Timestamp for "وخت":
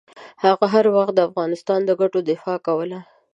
0.95-1.13